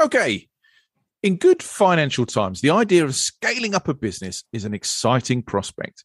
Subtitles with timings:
[0.00, 0.48] Okay.
[1.22, 6.04] In good financial times, the idea of scaling up a business is an exciting prospect.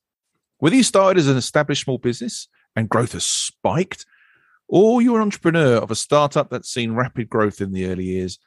[0.57, 4.05] Whether you started as an established small business and growth has spiked,
[4.67, 8.39] or you're an entrepreneur of a startup that's seen rapid growth in the early years,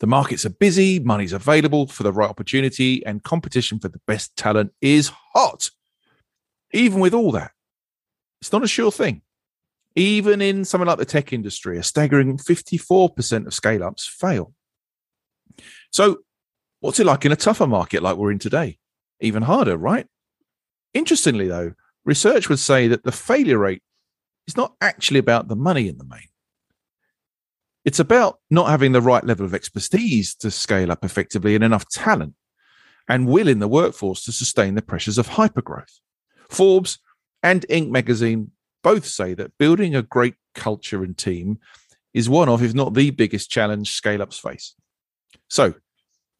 [0.00, 4.34] the markets are busy, money's available for the right opportunity, and competition for the best
[4.36, 5.70] talent is hot.
[6.72, 7.52] Even with all that,
[8.40, 9.22] it's not a sure thing.
[9.94, 14.54] Even in something like the tech industry, a staggering 54% of scale ups fail.
[15.92, 16.18] So,
[16.80, 18.78] what's it like in a tougher market like we're in today?
[19.20, 20.06] Even harder, right?
[20.94, 23.82] Interestingly, though, research would say that the failure rate
[24.46, 26.28] is not actually about the money in the main.
[27.84, 31.88] It's about not having the right level of expertise to scale up effectively and enough
[31.88, 32.34] talent
[33.08, 36.00] and will in the workforce to sustain the pressures of hypergrowth.
[36.48, 36.98] Forbes
[37.42, 37.90] and Inc.
[37.90, 41.58] magazine both say that building a great culture and team
[42.14, 44.74] is one of, if not the biggest challenge scale ups face.
[45.48, 45.74] So,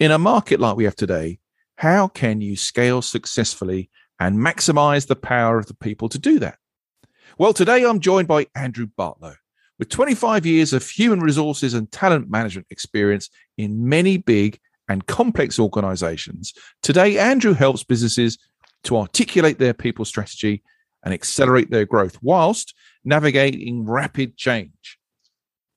[0.02, 1.38] in a market like we have today,
[1.76, 6.58] how can you scale successfully and maximize the power of the people to do that?
[7.38, 9.36] Well, today I'm joined by Andrew Bartlow.
[9.78, 14.58] With 25 years of human resources and talent management experience in many big
[14.88, 16.52] and complex organizations,
[16.82, 18.38] today Andrew helps businesses
[18.82, 20.64] to articulate their people strategy
[21.04, 22.74] and accelerate their growth whilst
[23.04, 24.98] navigating rapid change.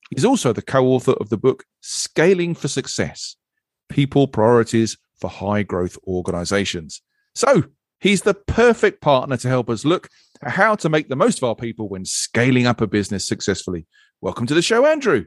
[0.09, 3.35] He's also the co author of the book Scaling for Success
[3.89, 7.01] People Priorities for High Growth Organizations.
[7.33, 7.65] So
[7.99, 10.09] he's the perfect partner to help us look
[10.41, 13.87] at how to make the most of our people when scaling up a business successfully.
[14.21, 15.25] Welcome to the show, Andrew.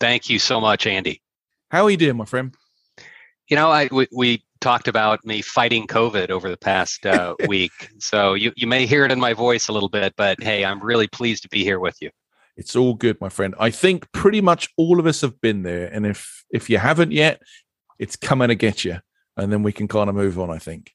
[0.00, 1.22] Thank you so much, Andy.
[1.70, 2.54] How are you doing, my friend?
[3.48, 7.72] You know, I we, we talked about me fighting COVID over the past uh, week,
[7.98, 10.82] so you you may hear it in my voice a little bit, but hey, I'm
[10.82, 12.10] really pleased to be here with you.
[12.56, 13.54] It's all good, my friend.
[13.58, 17.12] I think pretty much all of us have been there, and if if you haven't
[17.12, 17.42] yet,
[17.98, 18.98] it's coming to get you,
[19.36, 20.50] and then we can kind of move on.
[20.50, 20.92] I think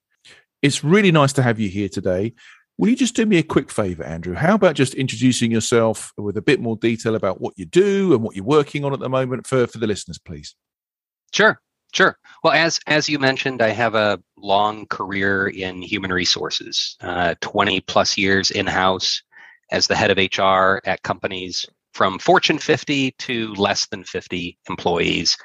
[0.61, 2.33] it's really nice to have you here today.
[2.77, 4.35] Will you just do me a quick favor, Andrew?
[4.35, 8.21] How about just introducing yourself with a bit more detail about what you do and
[8.21, 10.55] what you're working on at the moment for, for the listeners, please?
[11.33, 11.59] Sure,
[11.93, 12.17] sure.
[12.43, 17.81] Well, as as you mentioned, I have a long career in human resources, uh, 20
[17.81, 19.23] plus years in house,
[19.71, 25.35] as the head of HR at companies from Fortune 50 to less than 50 employees.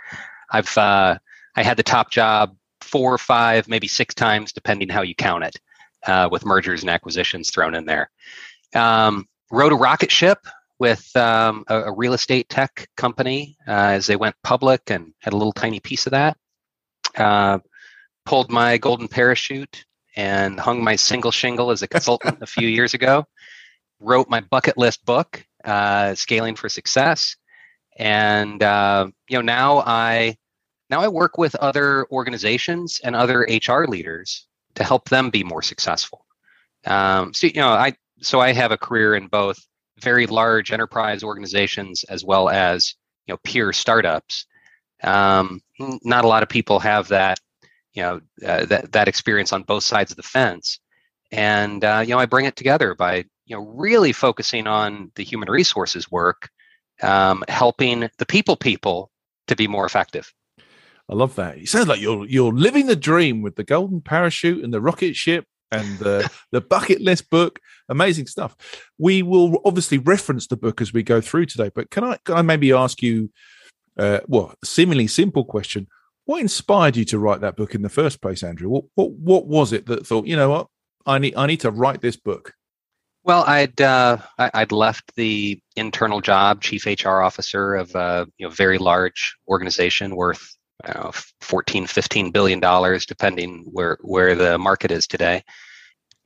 [0.51, 1.17] I've uh,
[1.57, 5.45] I had the top job four or five, maybe six times, depending how you count
[5.45, 5.57] it,
[6.07, 8.11] uh, with mergers and acquisitions thrown in there.
[8.75, 10.39] Um, rode a rocket ship
[10.79, 15.33] with um, a, a, real estate tech company uh, as they went public and had
[15.33, 16.37] a little tiny piece of that.
[17.17, 17.59] Uh,
[18.25, 19.85] pulled my golden parachute
[20.17, 23.27] and hung my single shingle as a consultant a few years ago
[24.03, 27.37] wrote my bucket list book, uh, Scaling for Success,
[27.99, 30.37] and uh, you know now I
[30.93, 35.63] now I work with other organizations and other HR leaders to help them be more
[35.63, 36.27] successful.
[36.87, 39.59] Um, so you know I so I have a career in both
[40.01, 42.95] very large enterprise organizations as well as
[43.27, 44.47] you know peer startups.
[45.03, 45.63] Um,
[46.05, 47.41] not a lot of people have that
[47.95, 50.79] you know uh, that that experience on both sides of the fence,
[51.31, 55.25] and uh, you know I bring it together by you know really focusing on the
[55.25, 56.51] human resources work
[57.01, 59.11] um, helping the people people
[59.47, 60.31] to be more effective
[61.09, 61.59] i love that.
[61.59, 65.17] It sounds like you're you're living the dream with the golden parachute and the rocket
[65.17, 67.59] ship and the, the bucket list book.
[67.89, 68.57] Amazing stuff.
[68.99, 72.37] We will obviously reference the book as we go through today but can i can
[72.37, 73.31] i maybe ask you
[73.99, 75.87] uh, well seemingly simple question.
[76.25, 78.69] What inspired you to write that book in the first place andrew?
[78.69, 80.67] What what, what was it that thought you know what?
[81.05, 82.55] I need i need to write this book.
[83.25, 88.51] Well, I'd uh, I'd left the internal job, chief HR officer of a you know
[88.51, 94.59] very large organization worth I don't know, 14, 15 billion dollars, depending where where the
[94.59, 95.43] market is today.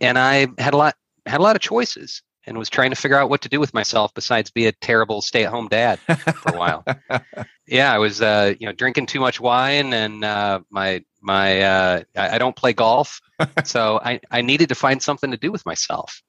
[0.01, 0.95] And I had a lot
[1.27, 3.75] had a lot of choices and was trying to figure out what to do with
[3.75, 6.85] myself besides be a terrible stay-at-home dad for a while.
[7.67, 12.03] yeah, I was uh, you know drinking too much wine, and uh, my my uh,
[12.17, 13.21] I, I don't play golf,
[13.65, 16.23] so I I needed to find something to do with myself.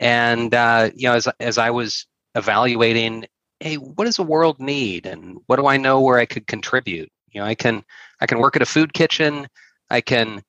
[0.00, 3.26] And uh, you know, as as I was evaluating,
[3.60, 7.10] hey, what does the world need, and what do I know where I could contribute?
[7.32, 7.84] You know, I can
[8.20, 9.46] I can work at a food kitchen.
[9.90, 10.42] I can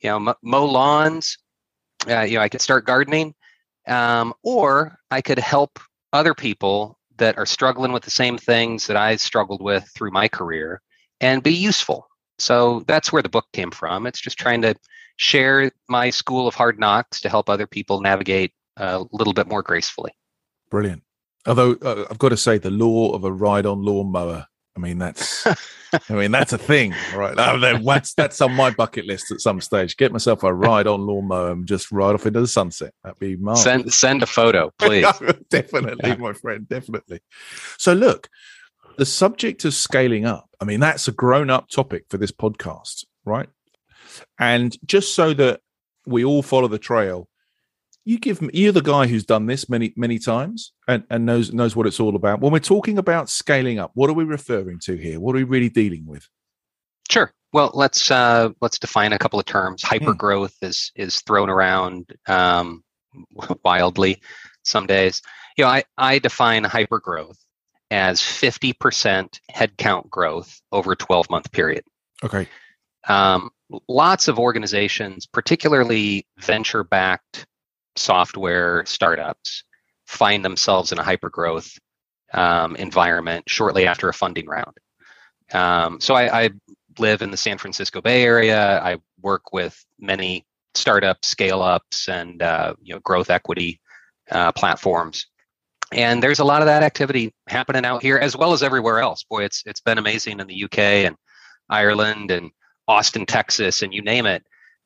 [0.00, 1.38] you know mow lawns.
[2.08, 3.34] Uh, you know, I could start gardening,
[3.88, 5.78] um, or I could help
[6.12, 10.28] other people that are struggling with the same things that I struggled with through my
[10.28, 10.82] career
[11.20, 12.06] and be useful.
[12.38, 14.06] So that's where the book came from.
[14.06, 14.74] It's just trying to
[15.16, 19.62] share my school of hard knocks to help other people navigate a little bit more
[19.62, 20.12] gracefully.
[20.70, 21.02] Brilliant.
[21.46, 25.46] Although uh, I've got to say, the law of a ride-on lawnmower I mean, that's,
[26.10, 27.36] I mean, that's a thing, right?
[27.36, 29.96] Uh, that's that's on my bucket list at some stage.
[29.96, 32.92] Get myself a ride on lawnmower and just ride off into the sunset.
[33.02, 33.64] That'd be marvelous.
[33.64, 35.06] Send send a photo, please.
[35.50, 36.16] definitely, yeah.
[36.16, 37.20] my friend, definitely.
[37.78, 38.28] So, look,
[38.98, 40.50] the subject of scaling up.
[40.60, 43.48] I mean, that's a grown-up topic for this podcast, right?
[44.38, 45.60] And just so that
[46.06, 47.28] we all follow the trail,
[48.06, 51.52] you give me you're the guy who's done this many many times and, and knows
[51.52, 52.40] knows what it's all about.
[52.40, 55.20] When we're talking about scaling up what are we referring to here?
[55.20, 56.26] What are we really dealing with?
[57.10, 57.32] Sure.
[57.52, 59.82] Well let's uh, let's define a couple of terms.
[59.82, 60.68] Hyper growth hmm.
[60.68, 62.82] is is thrown around um,
[63.64, 64.22] wildly
[64.62, 65.20] some days.
[65.58, 67.38] You know i i define hyper growth
[67.90, 71.84] as 50% headcount growth over a 12 month period.
[72.22, 72.48] Okay.
[73.08, 73.50] Um,
[73.88, 77.46] lots of organizations particularly venture backed
[77.96, 79.64] software startups
[80.06, 81.70] find themselves in a hyper growth
[82.32, 84.76] um, environment shortly after a funding round.
[85.52, 86.50] Um, so I, I,
[86.98, 88.80] live in the San Francisco Bay Area.
[88.82, 93.80] I work with many startups, scale ups, and uh, you know growth equity
[94.30, 95.26] uh, platforms.
[95.92, 99.24] And there's a lot of that activity happening out here as well as everywhere else.
[99.24, 101.16] Boy, it's it's been amazing in the UK and
[101.68, 102.50] Ireland and
[102.88, 104.42] Austin, Texas, and you name it.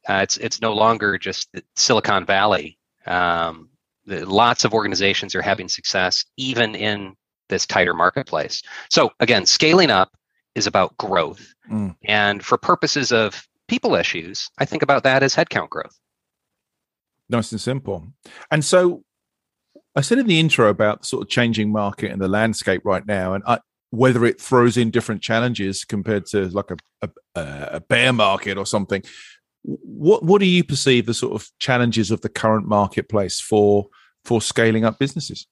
[0.09, 2.77] Uh, it's it's no longer just Silicon Valley
[3.07, 3.71] um,
[4.07, 7.15] the, lots of organizations are having success even in
[7.49, 8.63] this tighter marketplace.
[8.91, 10.11] So again, scaling up
[10.55, 11.55] is about growth.
[11.71, 11.97] Mm.
[12.05, 15.97] And for purposes of people issues, I think about that as headcount growth.
[17.29, 18.09] Nice and simple.
[18.51, 19.05] And so
[19.95, 23.07] I said in the intro about the sort of changing market and the landscape right
[23.07, 23.61] now, and I,
[23.91, 28.67] whether it throws in different challenges compared to like a, a, a bear market or
[28.67, 29.03] something
[29.63, 33.89] what what do you perceive the sort of challenges of the current marketplace for
[34.25, 35.47] for scaling up businesses?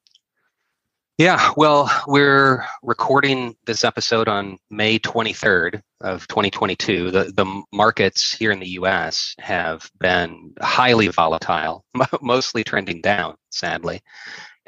[1.19, 7.10] Yeah, well, we're recording this episode on May 23rd of 2022.
[7.10, 11.84] The the markets here in the US have been highly volatile,
[12.22, 14.00] mostly trending down, sadly.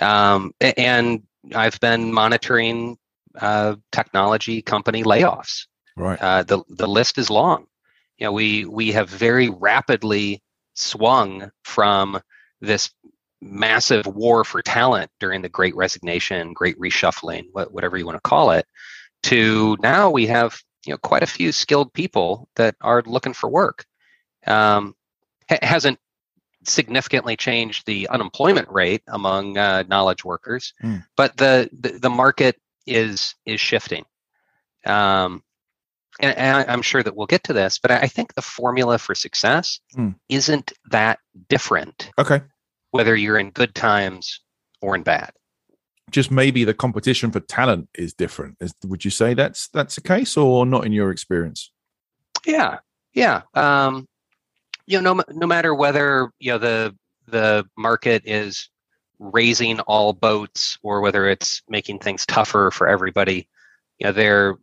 [0.01, 1.23] Um, and
[1.55, 2.99] I've been monitoring
[3.41, 5.67] uh, technology company layoffs.
[5.97, 6.21] Right.
[6.21, 7.67] Uh, the the list is long
[8.21, 10.43] you know we we have very rapidly
[10.75, 12.21] swung from
[12.61, 12.91] this
[13.41, 18.51] massive war for talent during the great resignation great reshuffling whatever you want to call
[18.51, 18.67] it
[19.23, 23.49] to now we have you know quite a few skilled people that are looking for
[23.49, 23.87] work
[24.47, 24.95] um,
[25.49, 25.99] hasn't
[26.65, 31.03] significantly changed the unemployment rate among uh, knowledge workers mm.
[31.17, 34.05] but the, the, the market is is shifting
[34.85, 35.43] um,
[36.21, 39.15] and, and I'm sure that we'll get to this, but I think the formula for
[39.15, 40.15] success mm.
[40.29, 42.11] isn't that different.
[42.19, 42.43] Okay.
[42.93, 44.41] Whether you're in good times
[44.81, 45.33] or in bad.
[46.11, 48.57] Just maybe the competition for talent is different.
[48.61, 51.71] Is, would you say that's that's the case, or not in your experience?
[52.45, 52.79] Yeah,
[53.15, 53.43] yeah.
[53.55, 54.09] Um,
[54.87, 56.97] you know, no, no matter whether you know the
[57.29, 58.69] the market is
[59.21, 63.49] raising all boats or whether it's making things tougher for everybody,
[63.99, 64.57] you know, there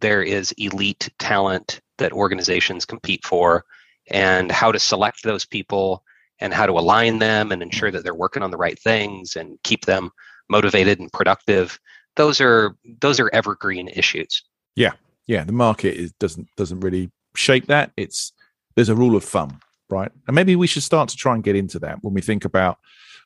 [0.00, 3.64] there is elite talent that organizations compete for
[4.10, 6.04] and how to select those people
[6.40, 9.58] and how to align them and ensure that they're working on the right things and
[9.64, 10.10] keep them
[10.48, 11.78] motivated and productive.
[12.16, 14.42] Those are those are evergreen issues.
[14.76, 14.92] Yeah.
[15.26, 17.92] Yeah the market is, doesn't doesn't really shape that.
[17.96, 18.32] It's
[18.76, 20.10] there's a rule of thumb right?
[20.26, 22.78] And maybe we should start to try and get into that when we think about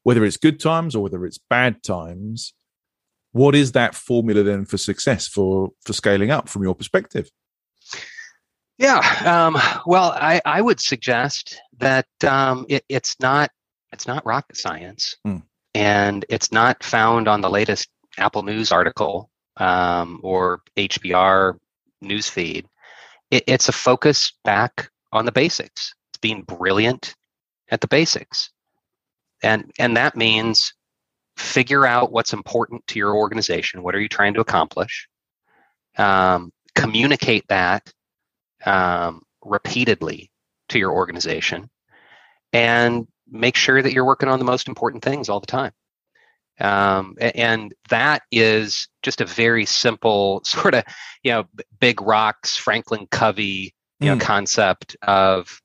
[0.02, 2.54] whether it's good times or whether it's bad times
[3.32, 7.28] what is that formula then for success for for scaling up from your perspective?
[8.78, 13.50] Yeah, um, well, I, I would suggest that um, it, it's not
[13.92, 15.16] it's not rocket science.
[15.26, 15.42] Mm.
[15.74, 21.58] and it's not found on the latest Apple News article um, or HBR
[22.02, 22.64] newsfeed.
[23.30, 25.94] It, it's a focus back on the basics.
[26.10, 27.14] It's being brilliant
[27.70, 28.50] at the basics,
[29.42, 30.74] and and that means
[31.36, 33.82] figure out what's important to your organization.
[33.82, 35.08] What are you trying to accomplish?
[35.96, 37.92] Um, communicate that
[38.64, 40.30] um, repeatedly
[40.70, 41.68] to your organization,
[42.52, 45.72] and make sure that you're working on the most important things all the time.
[46.60, 50.84] Um, and that is just a very simple sort of,
[51.22, 51.44] you know,
[51.80, 54.20] big rocks, Franklin Covey, you know, mm.
[54.20, 55.60] concept of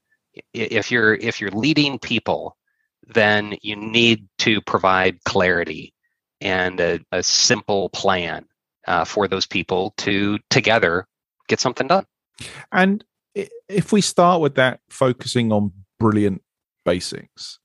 [0.53, 2.55] if you're if you're leading people,
[3.07, 5.93] then you need to provide clarity
[6.41, 8.45] and a, a simple plan
[8.87, 11.07] uh, for those people to together
[11.47, 12.05] get something done.
[12.71, 13.03] And
[13.67, 16.41] if we start with that, focusing on brilliant
[16.85, 17.59] basics,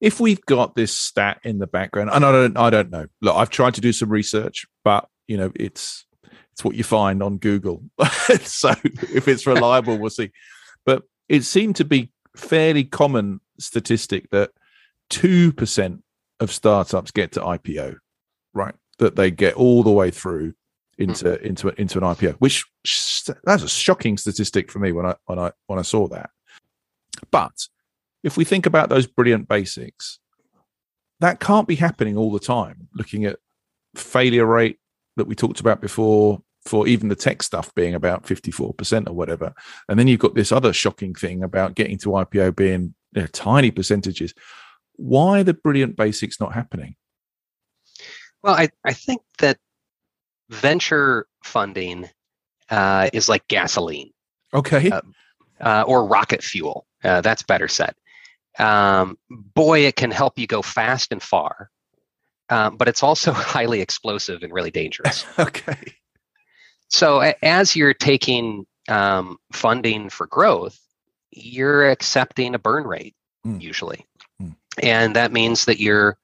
[0.00, 3.06] if we've got this stat in the background, and I don't, I don't know.
[3.22, 6.04] Look, I've tried to do some research, but you know, it's
[6.52, 7.82] it's what you find on Google.
[8.42, 10.30] so if it's reliable, we'll see.
[10.84, 14.50] But it seemed to be fairly common statistic that
[15.10, 16.02] two percent
[16.40, 17.96] of startups get to IPO,
[18.52, 18.74] right?
[18.98, 20.54] That they get all the way through
[20.98, 21.42] into mm.
[21.42, 22.64] into into an IPO, which
[23.44, 26.30] that's a shocking statistic for me when I when I when I saw that.
[27.30, 27.68] But
[28.22, 30.18] if we think about those brilliant basics,
[31.20, 32.88] that can't be happening all the time.
[32.94, 33.38] Looking at
[33.94, 34.78] failure rate
[35.16, 39.54] that we talked about before, for even the tech stuff being about 54% or whatever.
[39.88, 43.26] And then you've got this other shocking thing about getting to IPO being you know,
[43.28, 44.34] tiny percentages.
[44.96, 46.96] Why are the brilliant basics not happening?
[48.42, 49.58] Well, I, I think that
[50.50, 52.08] venture funding
[52.70, 54.10] uh, is like gasoline.
[54.52, 54.90] Okay.
[54.90, 55.00] Uh,
[55.60, 56.86] uh, or rocket fuel.
[57.02, 57.94] Uh, that's better said
[58.58, 61.70] um, boy, it can help you go fast and far.
[62.50, 65.24] Um, but it's also highly explosive and really dangerous.
[65.38, 65.94] okay.
[66.94, 70.78] So as you're taking um, funding for growth,
[71.32, 73.60] you're accepting a burn rate mm.
[73.60, 74.06] usually,
[74.40, 74.54] mm.
[74.80, 76.16] and that means that you're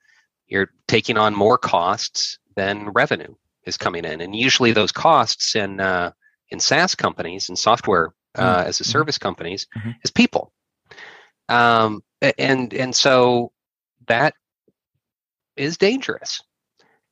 [0.46, 3.34] you're taking on more costs than revenue
[3.64, 6.12] is coming in, and usually those costs in uh,
[6.50, 8.66] in SaaS companies and software uh, mm.
[8.66, 8.92] as a mm-hmm.
[8.92, 9.90] service companies mm-hmm.
[10.04, 10.52] is people.
[11.48, 12.04] Um,
[12.38, 13.50] and and so
[14.06, 14.34] that
[15.56, 16.44] is dangerous.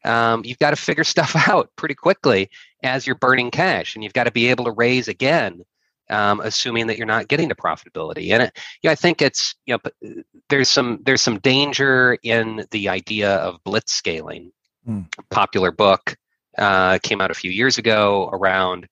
[0.05, 2.51] Um, you've got to figure stuff out pretty quickly
[2.83, 5.65] as you're burning cash, and you've got to be able to raise again,
[6.11, 8.33] um, assuming that you're not getting to profitability.
[8.33, 10.13] And it, you know, I think it's you know,
[10.49, 14.53] there's some there's some danger in the idea of blitz scaling.
[14.89, 15.07] Mm.
[15.31, 16.17] Popular book
[16.57, 18.89] uh, came out a few years ago around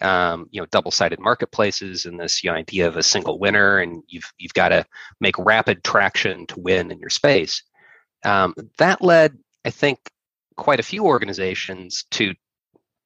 [0.00, 4.02] um, you know double-sided marketplaces and this you know, idea of a single winner and
[4.08, 4.84] you've you've got to
[5.20, 7.62] make rapid traction to win in your space
[8.24, 9.98] um, that led i think
[10.56, 12.34] quite a few organizations to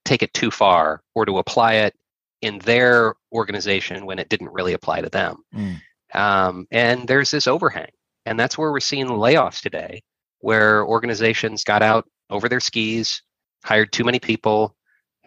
[0.04, 1.94] take it too far or to apply it
[2.40, 5.76] in their organization when it didn't really apply to them mm.
[6.14, 7.90] um, and there's this overhang
[8.26, 10.02] and that's where we're seeing layoffs today
[10.40, 13.22] where organizations got out over their skis
[13.64, 14.76] hired too many people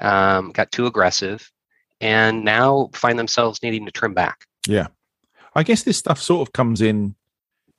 [0.01, 1.50] um, got too aggressive,
[2.01, 4.46] and now find themselves needing to trim back.
[4.68, 4.88] Yeah,
[5.56, 7.16] I guess this stuff sort of comes in.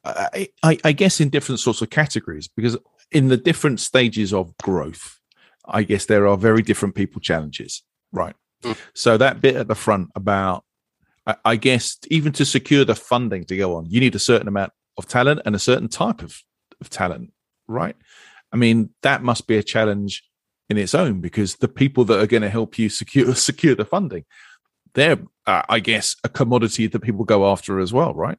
[0.05, 2.77] I, I, I guess in different sorts of categories because
[3.13, 5.21] in the different stages of growth,
[5.67, 8.35] I guess there are very different people challenges, right?
[8.63, 8.77] Mm.
[8.95, 10.65] So that bit at the front about,
[11.27, 14.49] I, I guess, even to secure the funding to go on, you need a certain
[14.49, 16.43] amount of talent and a certain type of,
[16.81, 17.33] of talent,
[17.69, 17.97] right?
[18.53, 20.25] I mean, that must be a challenge
[20.69, 23.85] in its own because the people that are going to help you secure secure the
[23.85, 24.25] funding,
[24.95, 28.39] they're, uh, I guess, a commodity that people go after as well, right?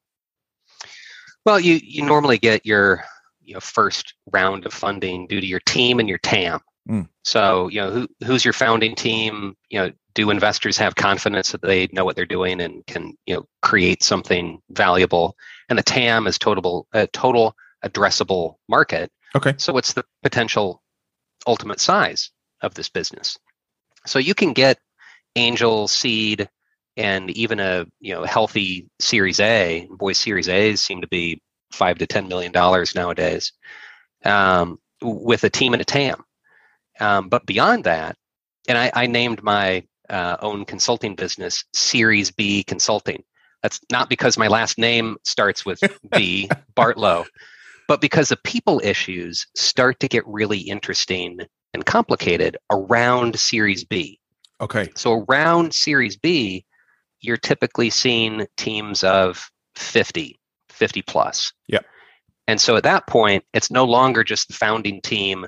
[1.45, 3.03] Well, you you normally get your
[3.43, 6.59] you know first round of funding due to your team and your TAM.
[6.89, 7.07] Mm.
[7.23, 9.55] So you know who who's your founding team?
[9.69, 13.35] You know, do investors have confidence that they know what they're doing and can you
[13.35, 15.35] know create something valuable?
[15.69, 19.11] And the TAM is total a total addressable market.
[19.35, 19.55] Okay.
[19.57, 20.83] So what's the potential
[21.47, 22.31] ultimate size
[22.61, 23.37] of this business.
[24.05, 24.79] So you can get
[25.35, 26.49] angel seed
[26.95, 29.87] and even a you know healthy Series A.
[29.91, 31.41] Boy, Series A's seem to be
[31.73, 33.53] five to ten million dollars nowadays
[34.23, 36.23] um, with a team and a TAM.
[36.99, 38.15] Um, but beyond that,
[38.67, 43.23] and I, I named my uh, own consulting business Series B Consulting.
[43.61, 45.79] That's not because my last name starts with
[46.11, 47.25] B, Bartlow,
[47.87, 51.39] but because the people issues start to get really interesting
[51.73, 54.19] and complicated around Series B.
[54.61, 54.89] Okay.
[54.95, 56.65] So around Series B,
[57.21, 60.39] you're typically seeing teams of 50,
[60.73, 61.53] 50 plus.
[61.67, 61.79] Yeah.
[62.47, 65.45] And so at that point, it's no longer just the founding team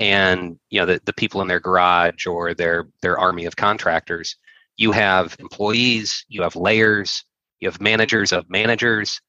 [0.00, 4.36] and you know the, the people in their garage or their their army of contractors.
[4.76, 7.24] You have employees, you have layers,
[7.60, 9.20] you have managers of managers,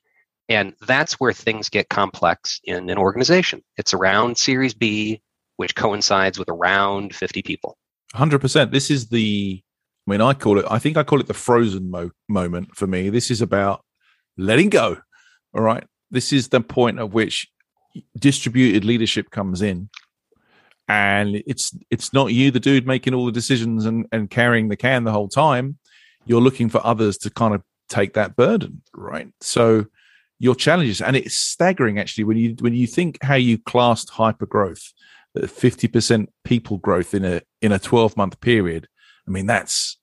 [0.50, 3.64] and that's where things get complex in an organization.
[3.78, 5.22] It's around Series B,
[5.58, 7.78] which coincides with around 50 people.
[8.16, 8.72] 100%.
[8.72, 9.62] This is the,
[10.08, 12.88] I mean, I call it, I think I call it the frozen mo- moment for
[12.88, 13.10] me.
[13.10, 13.84] This is about
[14.38, 14.98] letting go.
[15.56, 15.86] All right.
[16.12, 17.48] This is the point at which
[18.18, 19.90] distributed leadership comes in.
[20.88, 24.76] And it's it's not you, the dude, making all the decisions and, and carrying the
[24.76, 25.80] can the whole time.
[26.26, 29.30] You're looking for others to kind of take that burden, right?
[29.42, 29.86] So
[30.38, 34.46] your challenges, and it's staggering actually when you when you think how you classed hyper
[34.46, 34.94] growth,
[35.48, 38.88] fifty percent people growth in a in a twelve month period.
[39.28, 39.98] I mean that's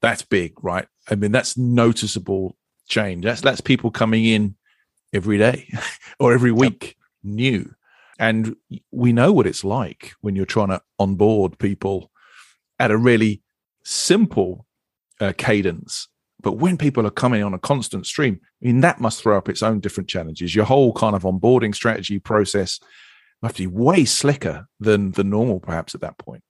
[0.00, 0.86] that's big, right?
[1.10, 2.56] I mean that's noticeable
[2.88, 3.24] change.
[3.24, 4.56] That's that's people coming in
[5.12, 5.68] every day
[6.18, 6.94] or every week yep.
[7.22, 7.74] new.
[8.18, 8.56] And
[8.92, 12.12] we know what it's like when you're trying to onboard people
[12.78, 13.42] at a really
[13.84, 14.66] simple
[15.20, 16.08] uh, cadence.
[16.40, 19.48] But when people are coming on a constant stream, I mean, that must throw up
[19.48, 20.54] its own different challenges.
[20.54, 22.78] Your whole kind of onboarding strategy process
[23.42, 26.42] must be way slicker than the normal, perhaps, at that point.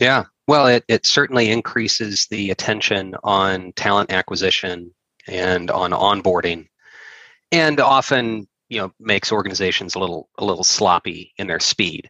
[0.00, 0.24] Yeah.
[0.48, 4.92] Well, it, it certainly increases the attention on talent acquisition
[5.26, 6.66] and on onboarding
[7.52, 12.08] and often you know makes organizations a little a little sloppy in their speed.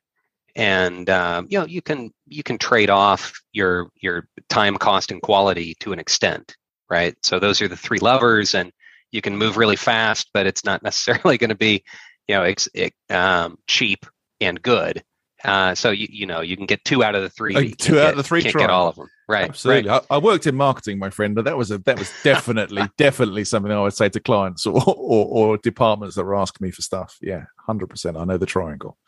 [0.55, 5.21] And um, you know you can you can trade off your your time cost and
[5.21, 6.57] quality to an extent
[6.91, 7.17] right?
[7.23, 8.71] So those are the three levers and
[9.13, 11.83] you can move really fast but it's not necessarily going to be
[12.29, 12.69] you know ex,
[13.11, 14.07] um, cheap
[14.41, 15.03] and good
[15.45, 17.55] uh, so you you know you can get two out of the three.
[17.55, 18.43] Like two out get, of the three.
[18.43, 19.09] Can't get all of them.
[19.29, 19.49] Right.
[19.49, 19.89] Absolutely.
[19.89, 20.03] Right.
[20.11, 23.45] I, I, worked in marketing, my friend, but that was a that was definitely definitely
[23.45, 26.83] something I would say to clients or, or, or departments that were asking me for
[26.83, 27.19] stuff.
[27.21, 28.17] Yeah, hundred percent.
[28.17, 28.99] I know the triangle,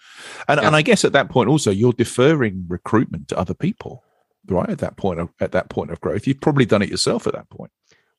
[0.48, 0.66] and yeah.
[0.66, 4.02] and I guess at that point also you're deferring recruitment to other people,
[4.48, 4.68] right?
[4.68, 7.34] At that point of at that point of growth, you've probably done it yourself at
[7.34, 7.70] that point.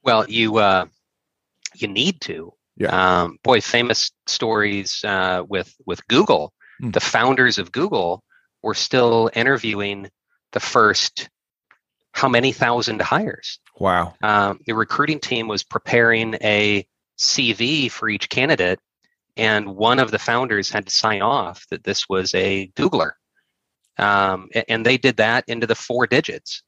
[0.04, 0.86] Well, you uh,
[1.75, 2.54] you need to.
[2.78, 3.23] Yeah.
[3.23, 6.94] Um, boy, famous stories uh, with with Google mm.
[6.94, 8.24] the founders of Google
[8.64, 10.10] were still interviewing
[10.52, 11.30] the first
[12.14, 13.60] how many thousand hires.
[13.78, 14.14] Wow.
[14.24, 16.88] Um, the recruiting team was preparing a
[17.20, 18.80] CV for each candidate,
[19.36, 23.12] and one of the founders had to sign off that this was a Googler.
[23.98, 26.64] Um, and they did that into the four digits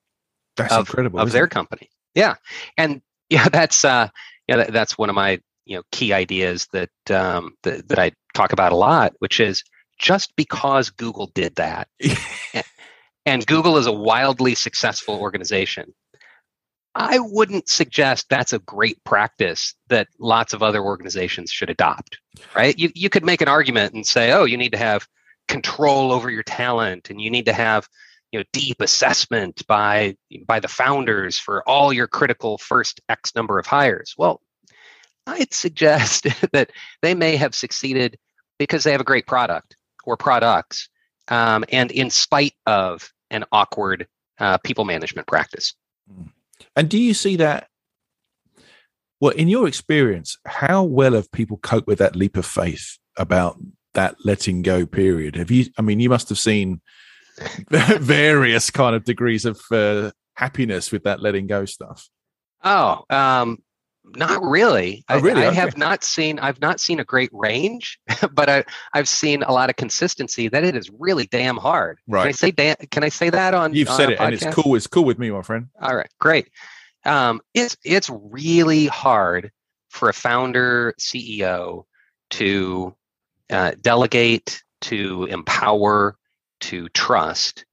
[0.56, 1.52] that's of, incredible, of their it?
[1.52, 1.90] company.
[2.14, 2.36] Yeah.
[2.78, 4.10] And yeah, that's uh,
[4.48, 8.12] yeah, that, that's one of my you know key ideas that um, that, that I
[8.34, 9.64] talk about a lot, which is
[9.98, 11.88] just because Google did that.
[13.26, 15.94] and Google is a wildly successful organization.
[16.96, 22.18] I wouldn't suggest that's a great practice that lots of other organizations should adopt,
[22.56, 22.78] right?
[22.78, 25.08] You, you could make an argument and say, oh, you need to have
[25.48, 27.88] control over your talent and you need to have
[28.32, 33.58] you know deep assessment by by the founders for all your critical first x number
[33.58, 34.42] of hires well
[35.28, 38.18] i'd suggest that they may have succeeded
[38.60, 39.76] because they have a great product
[40.08, 40.90] or products,
[41.28, 44.08] um, and in spite of an awkward
[44.40, 45.74] uh, people management practice.
[46.12, 46.32] Mm.
[46.76, 47.68] And do you see that?
[49.20, 53.58] Well, in your experience, how well have people coped with that leap of faith about
[53.94, 55.36] that letting go period?
[55.36, 55.66] Have you?
[55.78, 56.82] I mean, you must have seen
[57.70, 62.08] various kind of degrees of uh, happiness with that letting go stuff.
[62.64, 63.62] Oh, um,
[64.16, 65.04] not really.
[65.10, 65.44] Oh, really?
[65.44, 66.40] I, I have not seen.
[66.40, 68.00] I've not seen a great range,
[68.32, 70.48] but I, I've seen a lot of consistency.
[70.48, 72.00] That it is really damn hard.
[72.08, 72.22] Right.
[72.22, 72.76] Can I say damn?
[72.92, 73.74] Can I say that on?
[73.74, 74.76] You've on said it, and it's cool.
[74.76, 75.68] It's cool with me, my friend.
[75.82, 76.50] All right, great.
[77.06, 79.52] Um, it's it's really hard
[79.90, 81.86] for a founder CEO
[82.32, 82.96] to
[83.50, 86.18] uh, delegate, to empower,
[86.62, 87.66] to trust.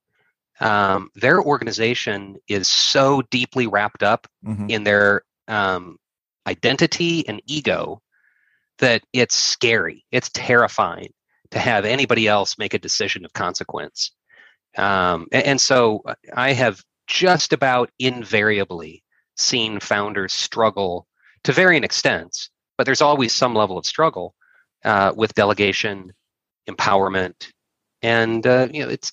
[0.61, 4.71] Um, their organization is so deeply wrapped up mm-hmm.
[4.71, 5.99] in their um,
[6.47, 8.01] identity and ego
[8.79, 10.05] that it's scary.
[10.11, 11.13] It's terrifying
[11.51, 14.13] to have anybody else make a decision of consequence.
[14.77, 19.03] Um, and, and so uh, I have just about invariably
[19.37, 21.07] seen founders struggle
[21.45, 24.35] to varying extents, but there's always some level of struggle
[24.85, 26.13] uh, with delegation,
[26.69, 27.51] empowerment,
[28.03, 29.13] and uh, you know it's.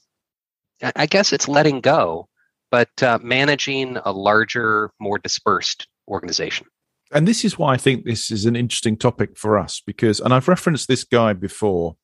[0.95, 2.27] I guess it's letting go,
[2.71, 6.65] but uh, managing a larger, more dispersed organization
[7.13, 10.33] and this is why I think this is an interesting topic for us because, and
[10.33, 11.95] I've referenced this guy before,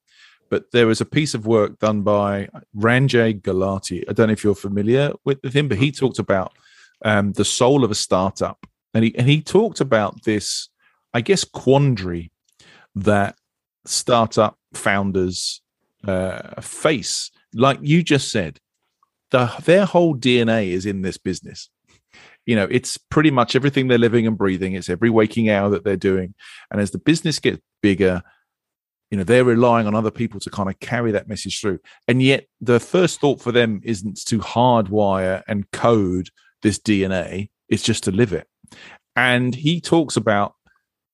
[0.50, 4.04] but there was a piece of work done by Ranjay Gulati.
[4.10, 6.54] I don't know if you're familiar with him, but he talked about
[7.04, 10.70] um, the soul of a startup, and he and he talked about this,
[11.14, 12.32] I guess, quandary
[12.96, 13.36] that
[13.86, 15.62] startup founders
[16.06, 18.60] uh, face, like you just said,
[19.32, 21.70] the their whole DNA is in this business.
[22.48, 24.74] You know, it's pretty much everything they're living and breathing.
[24.74, 26.34] It's every waking hour that they're doing.
[26.72, 28.24] And as the business gets bigger,
[29.12, 31.80] you know, they're relying on other people to kind of carry that message through.
[32.08, 36.30] And yet, the first thought for them isn't to hardwire and code
[36.64, 38.48] this DNA, it's just to live it.
[39.16, 40.56] And he talks about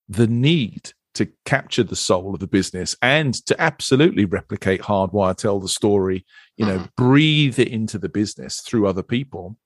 [0.08, 5.60] the need to capture the soul of the business and to absolutely replicate hardwire, tell
[5.60, 6.24] the story,
[6.56, 6.86] you know, mm-hmm.
[6.96, 9.56] breathe it into the business through other people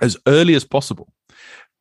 [0.00, 1.12] as early as possible,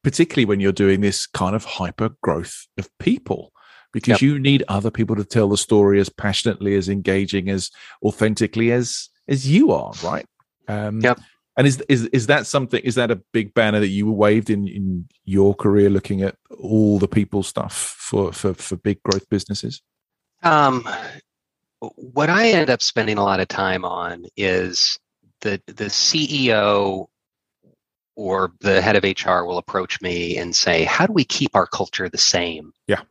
[0.04, 3.52] particularly when you're doing this kind of hyper growth of people,
[3.92, 4.22] because yep.
[4.22, 7.72] you need other people to tell the story as passionately, as engaging, as
[8.04, 10.26] authentically as as you are, right?
[10.68, 11.20] Um, yep.
[11.58, 12.82] And is is is that something?
[12.84, 17.00] Is that a big banner that you waved in in your career, looking at all
[17.00, 19.82] the people stuff for for for big growth businesses?
[20.42, 20.88] Um,
[21.80, 24.98] what I end up spending a lot of time on is
[25.42, 27.08] the the CEO
[28.20, 31.66] or the head of HR will approach me and say, "How do we keep our
[31.66, 33.02] culture the same?" Yeah.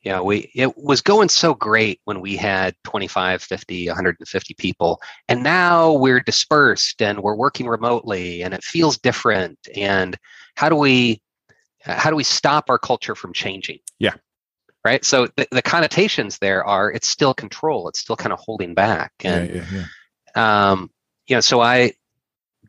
[0.00, 5.02] You know, we it was going so great when we had 25, 50, 150 people,
[5.28, 9.58] and now we're dispersed and we're working remotely and it feels different.
[9.76, 10.16] And
[10.54, 11.20] how do we
[11.82, 13.78] how do we stop our culture from changing?
[13.98, 14.14] Yeah
[14.82, 18.72] right so the, the connotations there are it's still control it's still kind of holding
[18.72, 19.84] back and yeah, yeah,
[20.34, 20.70] yeah.
[20.70, 20.90] um
[21.26, 21.92] you know so i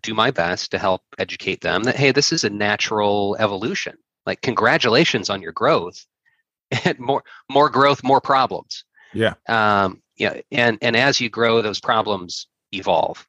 [0.02, 3.96] do my best to help educate them that hey this is a natural evolution.
[4.26, 6.06] Like congratulations on your growth
[6.86, 8.84] and more more growth more problems.
[9.14, 9.34] Yeah.
[9.48, 13.28] Um yeah and and as you grow those problems evolve.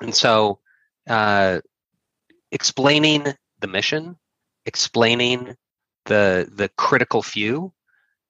[0.00, 0.60] And so
[1.08, 1.60] uh
[2.52, 3.26] explaining
[3.60, 4.16] the mission
[4.66, 5.56] explaining
[6.06, 7.72] the the critical few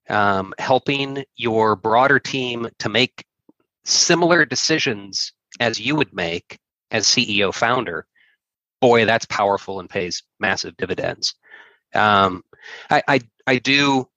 [0.09, 3.25] um, helping your broader team to make
[3.85, 6.59] similar decisions as you would make
[6.95, 8.07] as CEO founder,
[8.81, 11.35] boy, that's powerful and pays massive dividends.
[11.93, 12.45] Um,
[12.89, 14.09] I, I, I do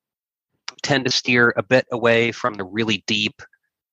[0.84, 3.42] tend to steer a bit away from the really deep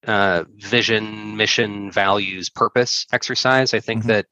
[0.07, 3.73] uh, vision, mission, values, purpose exercise.
[3.73, 4.09] I think mm-hmm.
[4.09, 4.27] that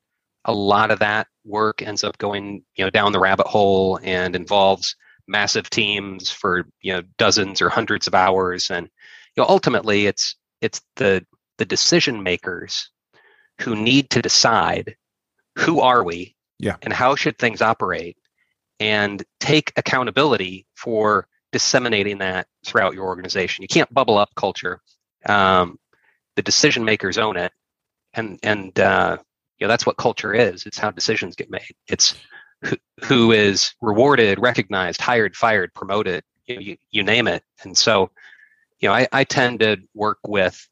[0.44, 4.36] a lot of that work ends up going, you know, down the rabbit hole and
[4.36, 4.94] involves
[5.28, 8.86] massive teams for you know dozens or hundreds of hours and
[9.36, 11.24] you know ultimately it's it's the
[11.58, 12.90] the decision makers
[13.60, 14.96] who need to decide
[15.58, 16.76] who are we yeah.
[16.82, 18.16] and how should things operate
[18.80, 23.62] and take accountability for disseminating that throughout your organization.
[23.62, 24.80] You can't bubble up culture.
[25.26, 25.78] Um,
[26.36, 27.52] the decision makers own it.
[28.14, 29.18] And and uh,
[29.58, 30.66] you know that's what culture is.
[30.66, 31.74] It's how decisions get made.
[31.88, 32.14] It's
[32.62, 37.42] who, who is rewarded, recognized, hired, fired, promoted, you, you, you name it.
[37.62, 38.10] And so,
[38.80, 40.68] you know, I, I tend to work with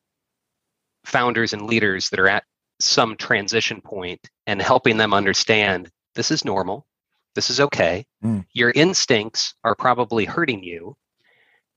[1.05, 2.45] founders and leaders that are at
[2.81, 6.87] some transition point and helping them understand this is normal,
[7.35, 8.05] this is okay.
[8.25, 8.45] Mm.
[8.53, 10.97] Your instincts are probably hurting you,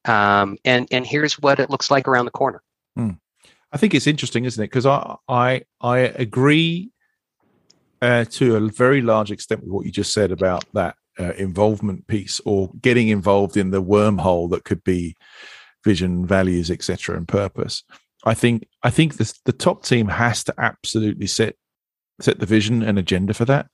[0.05, 2.61] um, and and here's what it looks like around the corner.
[2.97, 3.19] Mm.
[3.71, 4.67] I think it's interesting, isn't it?
[4.67, 6.91] Because I I I agree
[8.01, 12.07] uh, to a very large extent with what you just said about that uh, involvement
[12.07, 15.15] piece or getting involved in the wormhole that could be
[15.83, 17.83] vision, values, etc., and purpose.
[18.25, 21.55] I think I think this, the top team has to absolutely set
[22.21, 23.67] set the vision and agenda for that.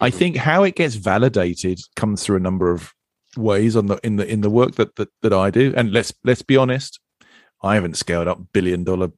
[0.00, 0.18] I mm-hmm.
[0.18, 2.92] think how it gets validated comes through a number of
[3.36, 5.72] ways on the in the in the work that that, that I do.
[5.76, 7.00] And let's let's be honest,
[7.62, 9.10] I haven't scaled up billion dollar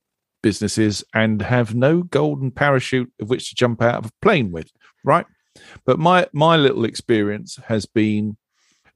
[0.43, 4.71] businesses and have no golden parachute of which to jump out of a plane with,
[5.05, 5.27] right?
[5.85, 8.37] But my my little experience has been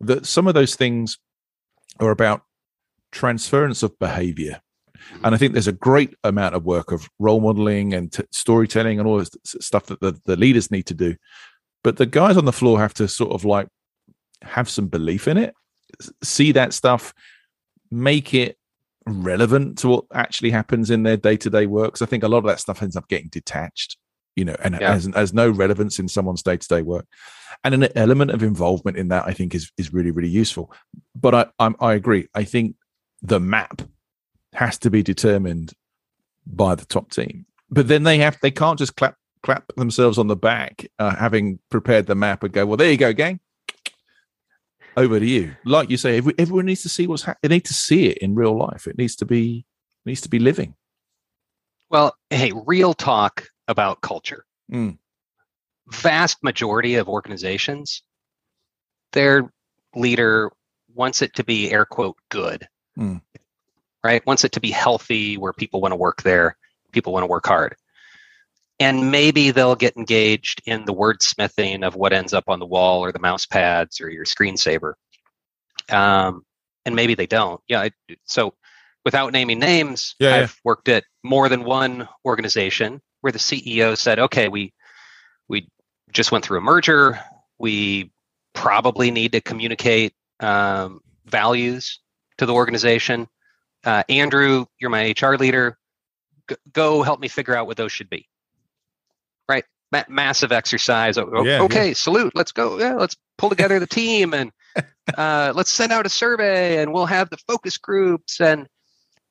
[0.01, 1.19] that some of those things
[1.99, 2.43] are about
[3.13, 4.61] transference of behavior.
[5.15, 5.21] Mm.
[5.25, 8.99] And I think there's a great amount of work of role modeling and t- storytelling
[8.99, 11.17] and all this stuff that the, the leaders need to do.
[11.83, 13.69] But the guys on the floor have to sort of like
[14.43, 15.55] have some belief in it,
[16.23, 17.15] see that stuff,
[17.91, 18.57] make it
[19.07, 22.61] relevant to what actually happens in their day-to-day works i think a lot of that
[22.61, 23.97] stuff ends up getting detached
[24.37, 24.93] you know and yeah.
[24.93, 27.07] has, has no relevance in someone's day-to-day work
[27.65, 30.73] and an element of involvement in that i think is is really really useful
[31.15, 32.77] but i I'm, i agree i think
[33.23, 33.83] the map
[34.53, 35.73] has to be determined
[36.47, 40.27] by the top team but then they have they can't just clap clap themselves on
[40.27, 43.41] the back uh, having prepared the map and go well there you go gang
[44.97, 45.55] over to you.
[45.65, 47.41] Like you say, everyone needs to see what's happening.
[47.43, 48.87] They need to see it in real life.
[48.87, 49.65] It needs to be
[50.05, 50.75] needs to be living.
[51.91, 54.45] Well, hey, real talk about culture.
[54.73, 54.99] Mm.
[55.89, 58.03] Vast majority of organizations,
[59.13, 59.51] their
[59.95, 60.53] leader
[60.95, 62.67] wants it to be air quote good.
[62.99, 63.23] Mm.
[64.05, 64.25] Right?
[64.27, 66.57] Wants it to be healthy, where people want to work there,
[66.93, 67.77] people want to work hard.
[68.79, 73.05] And maybe they'll get engaged in the wordsmithing of what ends up on the wall
[73.05, 74.95] or the mouse pads or your screensaver.
[75.91, 76.45] Um,
[76.87, 77.61] and maybe they don't.
[77.69, 77.89] Yeah.
[78.25, 78.55] So
[79.05, 80.61] without naming names, yeah, I've yeah.
[80.65, 84.73] worked at more than one organization where the CEO said, okay, we
[85.49, 85.69] we
[86.13, 87.21] just went through a merger.
[87.59, 88.13] We
[88.55, 92.01] probably need to communicate um, values
[92.39, 93.29] to the organization.
[93.85, 95.79] Uh, Andrew, you're my HR leader.
[96.49, 98.29] G- go help me figure out what those should be.
[99.49, 101.19] Right, Ma- massive exercise.
[101.19, 101.95] O- yeah, okay, yeah.
[101.95, 102.33] salute.
[102.35, 102.79] Let's go.
[102.79, 104.53] Yeah, let's pull together the team and
[105.17, 108.69] uh, let's send out a survey and we'll have the focus groups and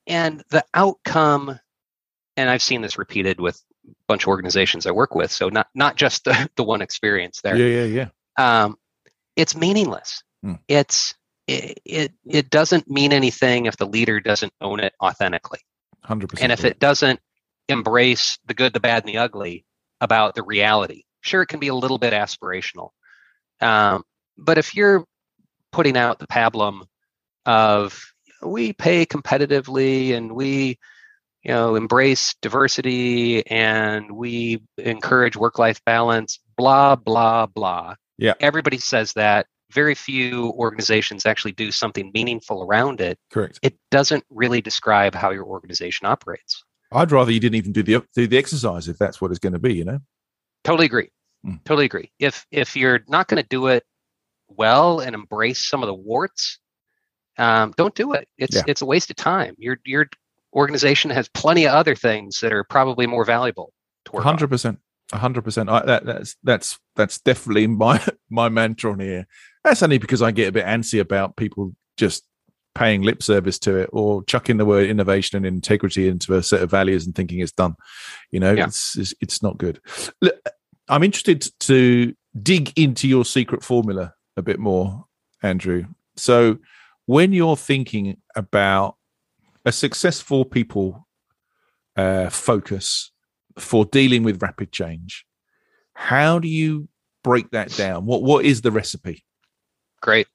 [0.06, 1.58] and the outcome.
[2.36, 5.30] And I've seen this repeated with a bunch of organizations I work with.
[5.30, 7.56] So not not just the the one experience there.
[7.56, 8.64] Yeah, yeah, yeah.
[8.64, 8.76] Um,
[9.36, 10.22] it's meaningless.
[10.42, 10.54] Hmm.
[10.68, 11.14] It's
[11.50, 15.60] it, it it doesn't mean anything if the leader doesn't own it authentically.
[16.02, 16.44] Hundred percent.
[16.44, 17.20] And if it doesn't
[17.68, 19.64] embrace the good, the bad, and the ugly
[20.00, 22.90] about the reality, sure, it can be a little bit aspirational.
[23.60, 24.04] Um,
[24.38, 25.04] but if you're
[25.72, 26.82] putting out the pablum
[27.46, 28.00] of
[28.42, 30.78] we pay competitively and we
[31.42, 38.78] you know embrace diversity and we encourage work life balance blah blah blah yeah everybody
[38.78, 44.60] says that very few organizations actually do something meaningful around it correct it doesn't really
[44.60, 48.88] describe how your organization operates i'd rather you didn't even do the do the exercise
[48.88, 49.98] if that's what it's going to be you know
[50.64, 51.10] totally agree
[51.46, 51.58] mm.
[51.64, 53.84] totally agree if if you're not going to do it
[54.48, 56.58] well and embrace some of the warts
[57.40, 58.28] um, don't do it.
[58.36, 58.62] It's yeah.
[58.66, 59.54] it's a waste of time.
[59.58, 60.08] Your your
[60.54, 63.72] organization has plenty of other things that are probably more valuable.
[64.14, 64.78] Hundred percent,
[65.12, 65.70] hundred percent.
[65.70, 69.26] That's that's that's definitely my my mantra on here.
[69.64, 72.24] That's only because I get a bit antsy about people just
[72.74, 76.62] paying lip service to it or chucking the word innovation and integrity into a set
[76.62, 77.74] of values and thinking it's done.
[78.30, 78.66] You know, yeah.
[78.66, 79.80] it's, it's it's not good.
[80.20, 80.34] Look,
[80.88, 85.06] I'm interested to dig into your secret formula a bit more,
[85.42, 85.86] Andrew.
[86.16, 86.58] So
[87.06, 88.96] when you're thinking about
[89.64, 91.06] a successful people
[91.96, 93.10] uh, focus
[93.58, 95.26] for dealing with rapid change,
[95.94, 96.88] how do you
[97.22, 98.06] break that down?
[98.06, 99.24] What what is the recipe?
[100.00, 100.26] Great.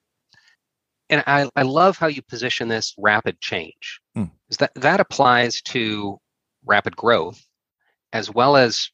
[1.10, 4.02] And I, I love how you position this rapid change.
[4.16, 4.26] Hmm.
[4.50, 6.20] Is that that applies to
[6.66, 7.46] rapid growth
[8.14, 8.90] as well as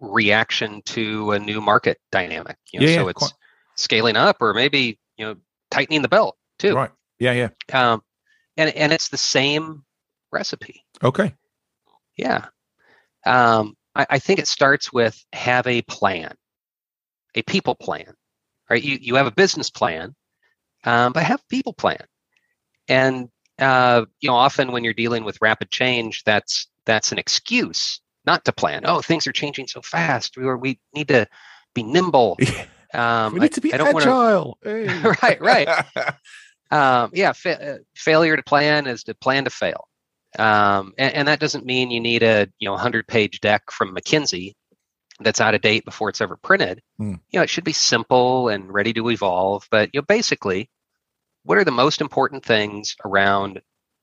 [0.00, 2.56] reaction to a new market dynamic.
[2.72, 3.32] You know, yeah, so yeah, it's quite.
[3.76, 5.36] scaling up or maybe, you know,
[5.70, 6.74] tightening the belt too.
[6.74, 6.90] Right.
[7.18, 7.48] Yeah, yeah.
[7.72, 8.02] Um,
[8.56, 9.84] and and it's the same
[10.30, 10.84] recipe.
[11.02, 11.34] Okay.
[12.16, 12.46] Yeah.
[13.26, 16.34] Um, I, I think it starts with have a plan,
[17.34, 18.14] a people plan.
[18.70, 18.82] Right.
[18.82, 20.14] You you have a business plan,
[20.84, 22.04] um, but have a people plan.
[22.88, 23.28] And
[23.58, 28.44] uh, you know, often when you're dealing with rapid change, that's that's an excuse not
[28.44, 28.82] to plan.
[28.84, 30.36] Oh, things are changing so fast.
[30.36, 31.26] We we need to
[31.74, 32.38] be nimble.
[32.94, 34.58] Um, we need to be I, I agile.
[34.64, 34.86] Wanna...
[34.88, 35.14] Hey.
[35.22, 35.68] right, right.
[36.70, 39.88] um, yeah, fa- failure to plan is to plan to fail.
[40.38, 43.94] Um, and, and, that doesn't mean you need a you know 100 page deck from
[43.94, 44.54] McKinsey
[45.20, 46.82] that's out of date before it's ever printed.
[47.00, 47.20] Mm.
[47.30, 49.66] You know, it should be simple and ready to evolve.
[49.70, 50.70] But you know, basically,
[51.44, 53.60] what are the most important things around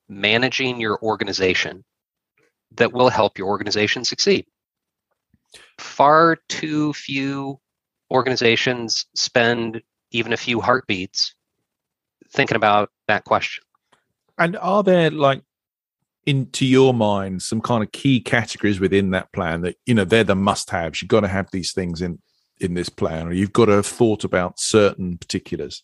[0.08, 1.84] managing your organization
[2.76, 4.46] that will help your organization succeed?
[5.78, 7.60] Far too few
[8.10, 11.34] organizations spend even a few heartbeats
[12.30, 13.64] thinking about that question.
[14.38, 15.42] And are there like
[16.26, 20.24] into your mind some kind of key categories within that plan that you know they're
[20.24, 21.00] the must-haves?
[21.00, 22.18] You've got to have these things in
[22.58, 25.82] in this plan, or you've got to have thought about certain particulars.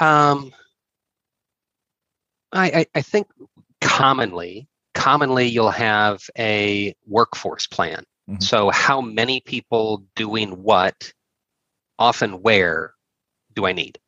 [0.00, 0.52] Um,
[2.52, 3.28] I, I, I think
[3.80, 8.04] commonly commonly you'll have a workforce plan.
[8.28, 8.40] Mm-hmm.
[8.40, 11.12] So how many people doing what,
[11.98, 12.94] often where,
[13.54, 13.98] do I need?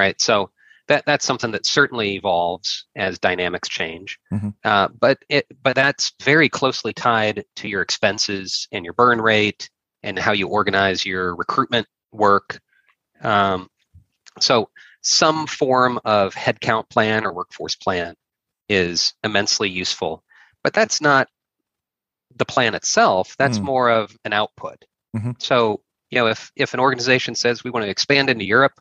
[0.00, 0.20] right?
[0.20, 0.50] So
[0.90, 4.18] that that's something that certainly evolves as dynamics change.
[4.32, 4.48] Mm-hmm.
[4.64, 9.70] Uh, but it but that's very closely tied to your expenses and your burn rate
[10.02, 12.60] and how you organize your recruitment work.
[13.22, 13.70] Um,
[14.40, 14.68] so
[15.02, 18.16] some form of headcount plan or workforce plan
[18.68, 20.24] is immensely useful,
[20.64, 21.28] but that's not
[22.34, 23.36] the plan itself.
[23.38, 23.62] That's mm.
[23.64, 24.84] more of an output.
[25.16, 25.32] Mm-hmm.
[25.38, 28.72] So you know if if an organization says we want to expand into Europe,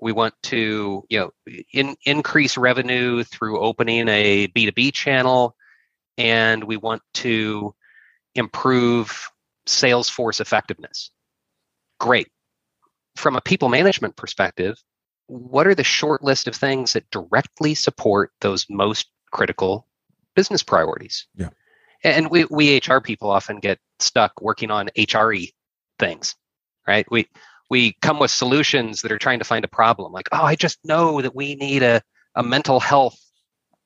[0.00, 1.30] we want to you know
[1.72, 5.56] in, increase revenue through opening a b2b channel
[6.18, 7.74] and we want to
[8.34, 9.28] improve
[9.66, 11.10] sales force effectiveness
[11.98, 12.28] great
[13.16, 14.76] from a people management perspective
[15.26, 19.86] what are the short list of things that directly support those most critical
[20.34, 21.26] business priorities?
[21.34, 21.50] Yeah.
[22.04, 25.52] And we, we HR people often get stuck working on HRE
[25.98, 26.36] things,
[26.86, 27.06] right?
[27.10, 27.28] We
[27.68, 30.12] we come with solutions that are trying to find a problem.
[30.12, 32.02] Like, oh, I just know that we need a,
[32.34, 33.18] a mental health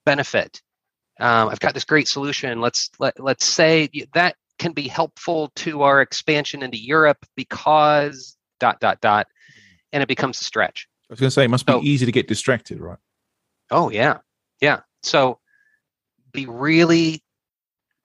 [0.05, 0.61] benefit.
[1.19, 2.61] Um, I've got this great solution.
[2.61, 8.81] Let's let, let's say that can be helpful to our expansion into Europe because dot
[8.81, 9.27] dot dot,
[9.93, 10.87] and it becomes a stretch.
[11.11, 12.99] I was going to say it must be easy to get distracted, right?
[13.71, 14.19] Oh yeah,
[14.61, 14.81] yeah.
[15.03, 15.41] So
[16.33, 17.23] be really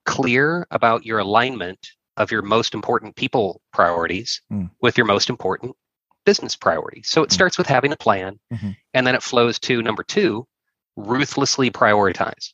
[0.05, 4.69] clear about your alignment of your most important people priorities mm.
[4.81, 5.75] with your most important
[6.25, 7.07] business priorities.
[7.07, 7.33] So it mm.
[7.33, 8.71] starts with having a plan, mm-hmm.
[8.93, 10.47] and then it flows to number two,
[10.95, 12.53] ruthlessly prioritize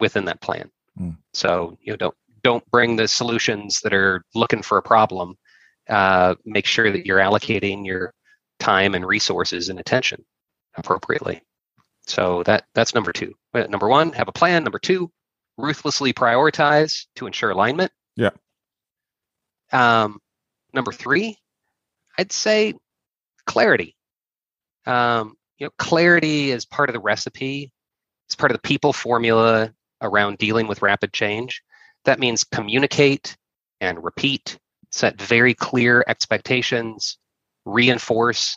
[0.00, 0.70] within that plan.
[0.98, 1.16] Mm.
[1.32, 5.36] So you know don't don't bring the solutions that are looking for a problem.
[5.88, 8.12] Uh, make sure that you're allocating your
[8.58, 10.24] time and resources and attention
[10.76, 11.42] appropriately.
[12.06, 13.34] So that that's number two.
[13.54, 14.64] Number one, have a plan.
[14.64, 15.10] Number two,
[15.56, 17.92] ruthlessly prioritize to ensure alignment.
[18.16, 18.30] Yeah.
[19.74, 20.20] Um,
[20.72, 21.36] number three,
[22.16, 22.74] I'd say
[23.44, 23.96] clarity.
[24.86, 27.72] Um, you know, clarity is part of the recipe.
[28.26, 31.60] It's part of the people formula around dealing with rapid change.
[32.04, 33.36] That means communicate
[33.80, 34.58] and repeat,
[34.92, 37.18] set very clear expectations,
[37.64, 38.56] reinforce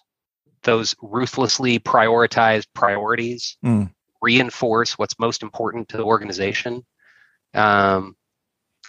[0.63, 3.89] those ruthlessly prioritized priorities, mm.
[4.21, 6.85] reinforce what's most important to the organization,
[7.55, 8.15] um,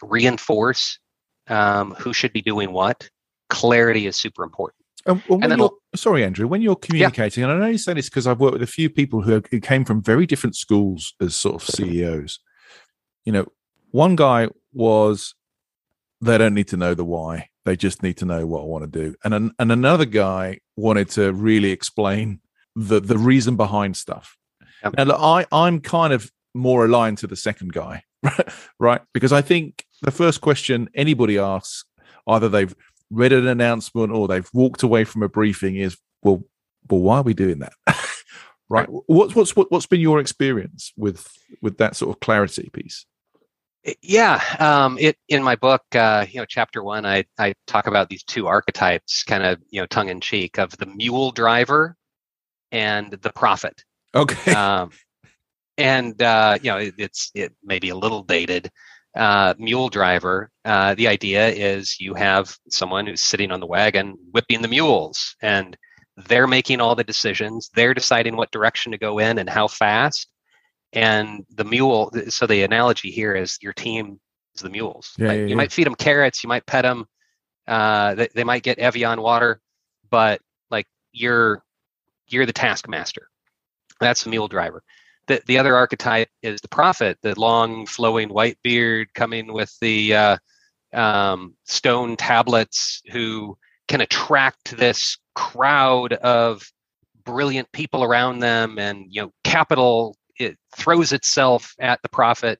[0.02, 0.98] reinforce
[1.48, 3.08] um, who should be doing what.
[3.48, 4.78] Clarity is super important.
[5.06, 7.50] Um, well, and then, sorry, Andrew, when you're communicating, yeah.
[7.50, 9.60] and I know you say this because I've worked with a few people who, who
[9.60, 12.40] came from very different schools as sort of CEOs.
[13.24, 13.46] You know,
[13.90, 15.34] one guy was
[16.20, 18.90] they don't need to know the why; they just need to know what I want
[18.92, 19.14] to do.
[19.24, 22.40] And an, and another guy wanted to really explain
[22.76, 24.36] the the reason behind stuff.
[24.84, 24.94] Yep.
[24.98, 28.02] And I I'm kind of more aligned to the second guy,
[28.78, 29.00] right?
[29.14, 31.84] Because I think the first question anybody asks,
[32.26, 32.74] either they've
[33.10, 36.44] read an announcement or they've walked away from a briefing, is well,
[36.90, 37.72] well, why are we doing that?
[38.68, 38.88] right?
[38.88, 41.26] What's what's what, what's been your experience with
[41.62, 43.06] with that sort of clarity piece?
[44.02, 48.08] Yeah, um, it in my book, uh, you know, chapter one, I I talk about
[48.08, 51.96] these two archetypes, kind of you know, tongue in cheek, of the mule driver
[52.70, 53.84] and the prophet.
[54.14, 54.52] Okay.
[54.52, 54.90] Um,
[55.76, 58.70] and uh, you know, it, it's it may be a little dated,
[59.16, 64.16] uh, mule driver, uh, the idea is you have someone who's sitting on the wagon
[64.32, 65.76] whipping the mules, and
[66.16, 67.70] they're making all the decisions.
[67.74, 70.28] They're deciding what direction to go in and how fast.
[70.92, 72.10] And the mule.
[72.28, 74.18] So the analogy here is your team
[74.54, 75.14] is the mules.
[75.18, 75.34] Yeah, right?
[75.34, 75.54] yeah, you yeah.
[75.56, 76.42] might feed them carrots.
[76.42, 77.06] You might pet them.
[77.66, 79.60] Uh, they, they might get Evian water,
[80.10, 80.40] but
[80.70, 81.62] like you're
[82.28, 83.28] you're the taskmaster.
[84.00, 84.82] That's the mule driver
[85.28, 90.14] the, the other archetype is the prophet, the long flowing white beard coming with the
[90.14, 90.36] uh,
[90.92, 96.70] um, stone tablets who can attract this crowd of
[97.24, 102.58] brilliant people around them and you know capital it throws itself at the prophet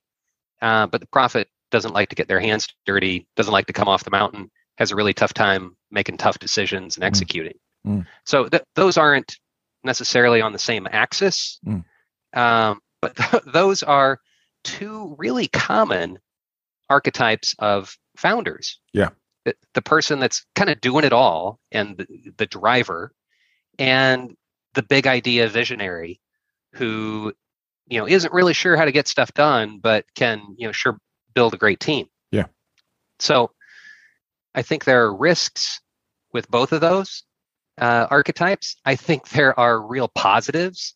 [0.61, 3.87] uh, but the prophet doesn't like to get their hands dirty doesn't like to come
[3.87, 7.07] off the mountain has a really tough time making tough decisions and mm.
[7.07, 8.05] executing mm.
[8.25, 9.37] so th- those aren't
[9.83, 11.83] necessarily on the same axis mm.
[12.33, 14.19] Um, but th- those are
[14.63, 16.19] two really common
[16.89, 18.79] archetypes of founders.
[18.93, 19.09] Yeah.
[19.45, 23.13] The, the person that's kind of doing it all and the, the driver
[23.77, 24.35] and
[24.73, 26.19] the big idea visionary
[26.73, 27.33] who
[27.87, 30.99] you know isn't really sure how to get stuff done but can you know sure
[31.33, 32.45] build a great team yeah
[33.17, 33.49] so
[34.53, 35.81] i think there are risks
[36.33, 37.23] with both of those
[37.79, 40.93] uh, archetypes i think there are real positives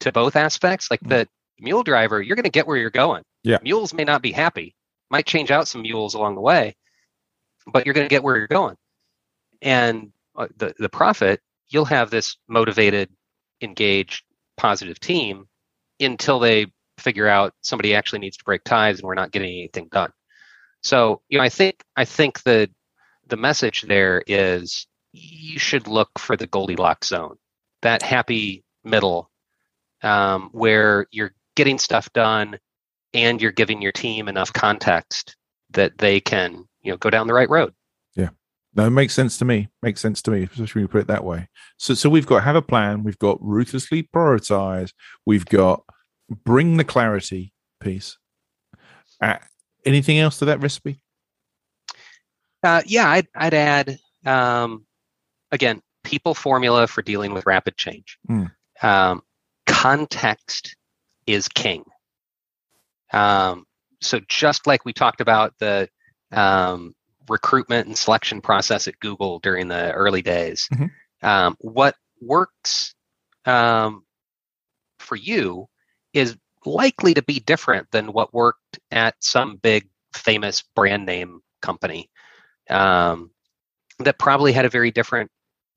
[0.00, 0.90] to both aspects.
[0.90, 1.10] Like mm.
[1.10, 3.22] the mule driver, you're going to get where you're going.
[3.42, 3.58] Yeah.
[3.62, 4.74] Mules may not be happy,
[5.10, 6.76] might change out some mules along the way,
[7.66, 8.76] but you're going to get where you're going.
[9.62, 13.10] And uh, the the prophet, you'll have this motivated,
[13.60, 14.24] engaged,
[14.56, 15.48] positive team
[16.00, 16.66] until they
[16.98, 20.12] figure out somebody actually needs to break ties and we're not getting anything done.
[20.82, 22.70] So, you know, I think I think the
[23.26, 27.36] the message there is you should look for the Goldilocks zone,
[27.82, 29.30] that happy middle
[30.02, 32.58] um, where you're getting stuff done
[33.14, 35.36] and you're giving your team enough context
[35.70, 37.72] that they can you know go down the right road.
[38.14, 38.30] Yeah.
[38.74, 39.68] No it makes sense to me.
[39.82, 41.48] Makes sense to me especially when you put it that way.
[41.78, 43.02] So so we've got have a plan.
[43.02, 44.92] We've got ruthlessly prioritize
[45.26, 45.82] we've got
[46.44, 48.16] bring the clarity piece.
[49.20, 49.36] Uh,
[49.84, 51.02] anything else to that recipe?
[52.62, 54.84] Uh, yeah I'd, I'd add um,
[55.50, 58.18] again people formula for dealing with rapid change.
[58.30, 58.50] Mm.
[58.82, 59.22] Um,
[59.78, 60.74] context
[61.26, 61.84] is king.
[63.12, 63.64] Um,
[64.00, 65.88] so just like we talked about the
[66.32, 66.94] um,
[67.28, 70.90] recruitment and selection process at Google during the early days, Mhm.
[71.22, 72.94] um, what works
[73.44, 74.04] um,
[74.98, 75.68] for you
[76.12, 82.10] is likely to be different than what worked at some big famous brand name company
[82.68, 83.30] um,
[84.00, 85.30] that probably had a very different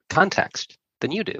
[0.10, 1.39] context than you do.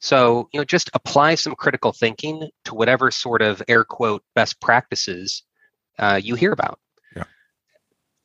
[0.00, 4.60] So, you know, just apply some critical thinking to whatever sort of air quote best
[4.60, 5.42] practices
[5.98, 6.78] uh, you hear about.
[7.16, 7.24] Yeah.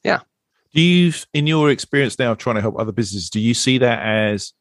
[0.03, 0.19] Yeah.
[0.73, 4.03] Do you, in your experience now trying to help other businesses, do you see that
[4.03, 4.53] as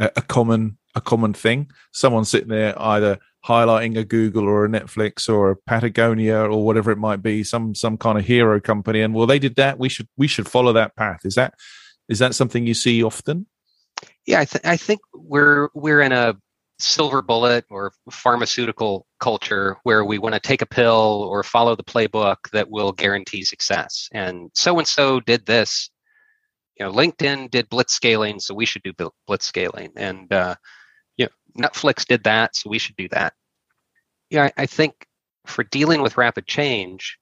[0.00, 1.70] a, a common a common thing?
[1.92, 6.90] Someone sitting there either highlighting a Google or a Netflix or a Patagonia or whatever
[6.90, 9.78] it might be, some some kind of hero company, and well, they did that.
[9.78, 11.20] We should we should follow that path.
[11.24, 11.54] Is that
[12.08, 13.46] is that something you see often?
[14.26, 16.36] Yeah, I, th- I think we're we're in a
[16.78, 21.82] silver bullet or pharmaceutical culture where we want to take a pill or follow the
[21.82, 24.08] playbook that will guarantee success.
[24.12, 25.90] And so and so did this.
[26.78, 28.92] You know, LinkedIn did blitz scaling, so we should do
[29.26, 29.90] blitz scaling.
[29.96, 30.54] And uh,
[31.16, 33.32] you know, Netflix did that, so we should do that.
[34.30, 35.06] Yeah, I, I think
[35.46, 37.18] for dealing with rapid change,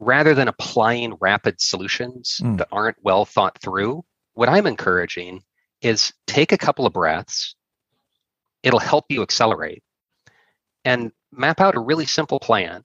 [0.00, 2.58] rather than applying rapid solutions Mm.
[2.58, 5.42] that aren't well thought through, what I'm encouraging
[5.82, 7.54] is take a couple of breaths.
[8.62, 9.82] It'll help you accelerate
[10.84, 12.84] and map out a really simple plan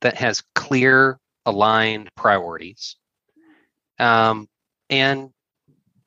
[0.00, 2.96] that has clear, aligned priorities
[3.98, 4.48] um,
[4.90, 5.30] and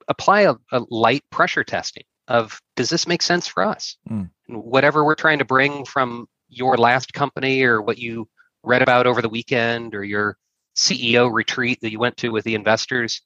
[0.08, 3.98] apply a, a light pressure testing of does this make sense for us?
[4.10, 4.30] Mm.
[4.48, 8.28] Whatever we're trying to bring from your last company or what you
[8.64, 10.38] read about over the weekend or your
[10.76, 13.22] CEO retreat that you went to with the investors,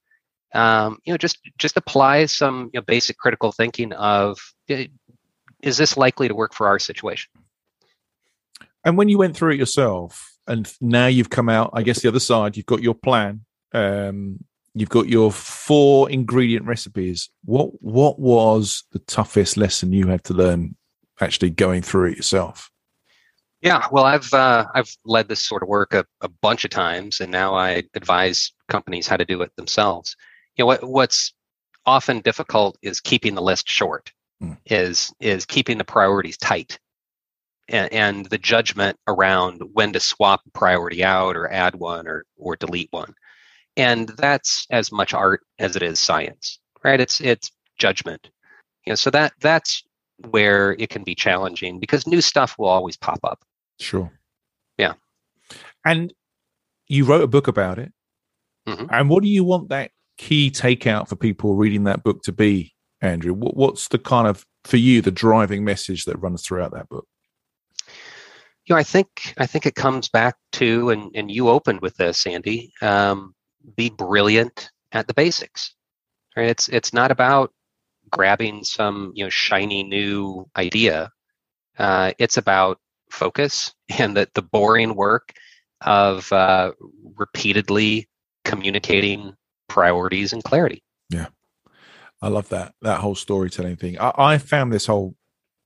[0.54, 4.38] um, you know, just just apply some you know, basic critical thinking of
[4.70, 4.88] eh,
[5.62, 7.32] is this likely to work for our situation?
[8.86, 12.10] And when you went through it yourself, and now you've come out, I guess the
[12.10, 13.46] other side, you've got your plan.
[13.74, 14.44] Um,
[14.76, 17.30] you've got your four ingredient recipes.
[17.46, 20.76] What what was the toughest lesson you had to learn
[21.22, 22.70] actually going through it yourself?
[23.62, 27.22] Yeah, well, I've uh, I've led this sort of work a, a bunch of times,
[27.22, 30.18] and now I advise companies how to do it themselves.
[30.56, 31.34] You know, what what's
[31.86, 34.58] often difficult is keeping the list short, Mm.
[34.66, 36.80] is is keeping the priorities tight,
[37.70, 42.26] and, and the judgment around when to swap a priority out or add one or
[42.36, 43.14] or delete one,
[43.78, 47.00] and that's as much art as it is science, right?
[47.00, 48.30] It's it's judgment,
[48.86, 48.96] you know.
[48.96, 49.84] So that that's
[50.30, 53.44] where it can be challenging because new stuff will always pop up.
[53.80, 54.12] Sure.
[54.78, 54.94] Yeah.
[55.86, 56.14] And
[56.88, 57.92] you wrote a book about it.
[58.68, 58.88] Mhm.
[58.92, 62.74] And what do you want that key takeout for people reading that book to be,
[63.02, 63.34] Andrew?
[63.34, 67.08] What, what's the kind of, for you, the driving message that runs throughout that book?
[68.66, 71.96] you know, I think I think it comes back to, and and you opened with
[71.98, 72.72] this, Andy.
[72.82, 73.36] Um,
[73.76, 75.74] be brilliant at the basics.
[76.36, 76.50] Right?
[76.50, 77.52] It's it's not about
[78.10, 81.12] grabbing some you know shiny new idea.
[81.78, 85.34] Uh, it's about focus and that the boring work
[85.82, 86.72] of uh,
[87.18, 88.08] repeatedly
[88.46, 89.34] communicating
[89.68, 90.84] priorities and clarity.
[91.10, 91.28] Yeah.
[92.22, 94.00] I love that that whole storytelling thing.
[94.00, 95.16] I, I found this whole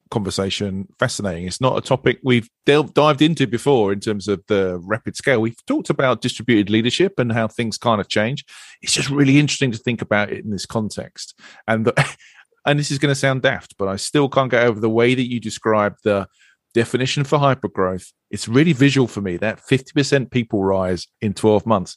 [0.09, 1.45] conversation fascinating.
[1.45, 5.41] It's not a topic we've delved, dived into before in terms of the rapid scale.
[5.41, 8.45] We've talked about distributed leadership and how things kind of change.
[8.81, 11.39] It's just really interesting to think about it in this context.
[11.67, 12.15] And the,
[12.65, 15.13] and this is going to sound daft, but I still can't get over the way
[15.15, 16.27] that you describe the
[16.73, 18.11] definition for hypergrowth.
[18.29, 19.37] It's really visual for me.
[19.37, 21.95] That fifty percent people rise in twelve months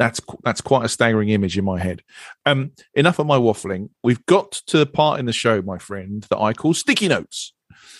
[0.00, 2.02] that's that's quite a staggering image in my head.
[2.46, 3.90] Um, enough of my waffling.
[4.02, 7.52] We've got to the part in the show, my friend, that I call sticky notes.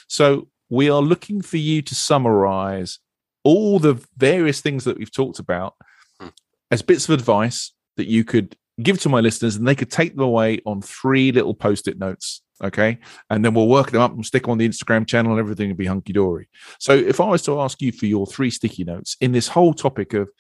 [0.09, 3.01] So we are looking for you to summarize
[3.45, 5.75] all the various things that we've talked about
[6.19, 6.29] Hmm.
[6.71, 10.15] as bits of advice that you could give to my listeners, and they could take
[10.15, 12.41] them away on three little post-it notes.
[12.63, 12.99] Okay,
[13.29, 15.69] and then we'll work them up and stick them on the Instagram channel, and everything
[15.69, 16.49] will be hunky dory.
[16.79, 19.75] So, if I was to ask you for your three sticky notes in this whole
[19.75, 20.31] topic of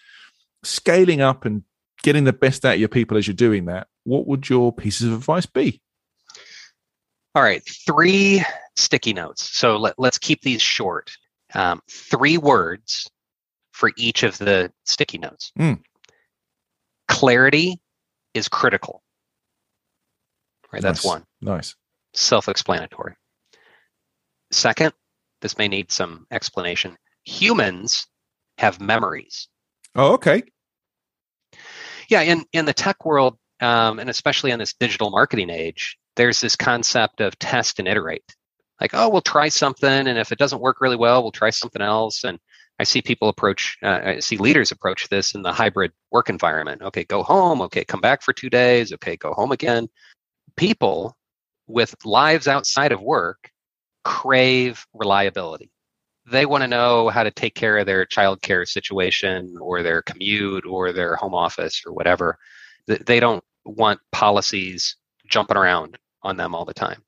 [0.62, 1.62] scaling up and
[2.02, 5.08] getting the best out of your people as you're doing that, what would your pieces
[5.08, 5.80] of advice be?
[7.34, 8.42] All right, three
[8.76, 9.56] sticky notes.
[9.56, 11.16] So let, let's keep these short.
[11.54, 13.10] Um, three words
[13.72, 15.52] for each of the sticky notes.
[15.56, 15.74] Hmm.
[17.08, 17.80] Clarity
[18.34, 19.02] is critical.
[20.72, 21.24] Right, that's one.
[21.40, 21.74] Nice.
[22.14, 23.14] Self-explanatory.
[24.52, 24.92] Second,
[25.40, 26.96] this may need some explanation.
[27.24, 28.06] Humans
[28.58, 29.48] have memories.
[29.94, 30.42] Oh, okay.
[32.08, 36.40] Yeah, in in the tech world, um, and especially in this digital marketing age, there's
[36.40, 38.24] this concept of test and iterate.
[38.80, 41.82] Like, oh, we'll try something, and if it doesn't work really well, we'll try something
[41.82, 42.24] else.
[42.24, 42.38] And
[42.78, 46.80] I see people approach, uh, I see leaders approach this in the hybrid work environment.
[46.82, 47.60] Okay, go home.
[47.62, 48.92] Okay, come back for two days.
[48.94, 49.88] Okay, go home again.
[50.56, 51.16] People
[51.66, 53.50] with lives outside of work
[54.04, 55.70] crave reliability.
[56.26, 60.66] They want to know how to take care of their childcare situation or their commute
[60.66, 62.38] or their home office or whatever.
[62.86, 64.96] They don't want policies
[65.26, 67.02] jumping around on them all the time.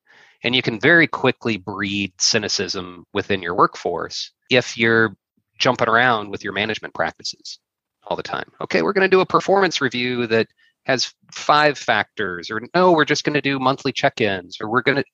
[0.45, 5.17] And you can very quickly breed cynicism within your workforce if you're
[5.59, 7.61] jumping around with your management practices
[8.05, 8.51] all the time.
[8.61, 10.49] Okay, we're going to do a performance review that
[10.85, 14.83] has five factors, or no, we're just going to do monthly check ins, or we're
[14.83, 15.05] going to.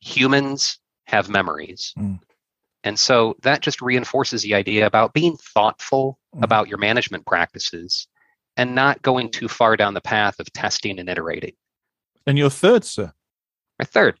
[0.00, 1.92] Humans have memories.
[1.98, 2.20] Mm.
[2.84, 6.42] And so that just reinforces the idea about being thoughtful mm.
[6.42, 8.06] about your management practices
[8.56, 11.52] and not going too far down the path of testing and iterating.
[12.26, 13.12] And your third, sir?
[13.78, 14.18] My third,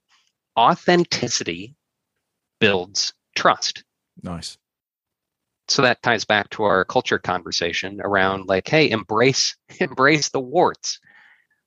[0.58, 1.74] authenticity
[2.60, 3.84] builds trust.
[4.22, 4.58] Nice
[5.68, 11.00] so that ties back to our culture conversation around like hey embrace embrace the warts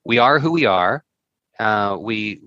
[0.04, 1.04] we are who we are
[1.58, 2.40] uh, we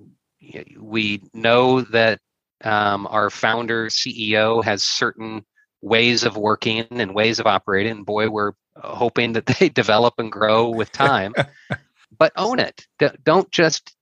[0.79, 2.19] we know that
[2.63, 5.43] um, our founder ceo has certain
[5.81, 10.69] ways of working and ways of operating boy we're hoping that they develop and grow
[10.69, 11.33] with time
[12.17, 12.87] but own it
[13.23, 13.95] don't just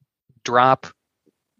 [0.44, 0.88] drop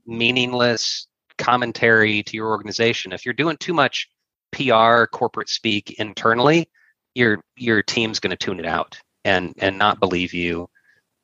[0.06, 4.08] meaningless commentary to your organization if you're doing too much
[4.52, 6.70] PR corporate speak internally,
[7.16, 10.70] your your team's going to tune it out and and not believe you.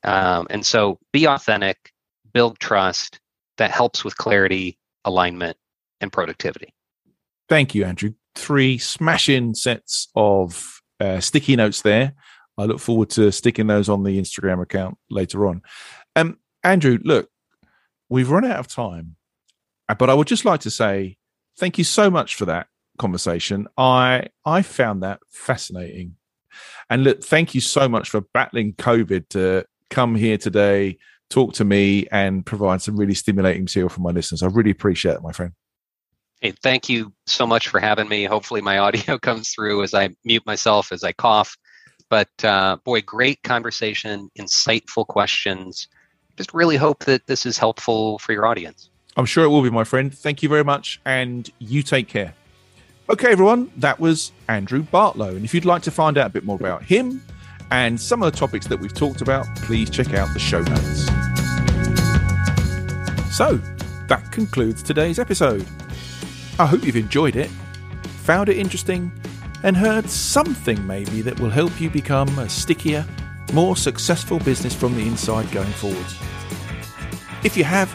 [0.04, 1.92] Um, and so be authentic,
[2.32, 3.20] build trust.
[3.58, 5.56] That helps with clarity, alignment,
[6.00, 6.74] and productivity.
[7.48, 8.12] Thank you, Andrew.
[8.34, 12.14] Three smashing sets of uh, sticky notes there.
[12.58, 15.62] I look forward to sticking those on the Instagram account later on.
[16.16, 17.30] Um, Andrew, look,
[18.08, 19.16] we've run out of time,
[19.98, 21.16] but I would just like to say
[21.56, 22.66] thank you so much for that
[22.98, 23.68] conversation.
[23.76, 26.16] I I found that fascinating.
[26.90, 30.98] And look, thank you so much for battling COVID to come here today,
[31.30, 34.42] talk to me, and provide some really stimulating material for my listeners.
[34.42, 35.52] I really appreciate it, my friend.
[36.40, 38.24] Hey, thank you so much for having me.
[38.24, 41.56] Hopefully, my audio comes through as I mute myself as I cough.
[42.08, 45.88] But uh, boy, great conversation, insightful questions.
[46.36, 48.88] Just really hope that this is helpful for your audience.
[49.16, 50.16] I'm sure it will be, my friend.
[50.16, 52.34] Thank you very much, and you take care.
[53.10, 55.30] Okay, everyone, that was Andrew Bartlow.
[55.30, 57.20] And if you'd like to find out a bit more about him
[57.70, 61.06] and some of the topics that we've talked about, please check out the show notes.
[63.34, 63.56] So,
[64.08, 65.66] that concludes today's episode.
[66.60, 67.48] I hope you've enjoyed it,
[68.24, 69.12] found it interesting,
[69.62, 73.06] and heard something maybe that will help you become a stickier,
[73.52, 76.16] more successful business from the inside going forwards.
[77.44, 77.88] If you have,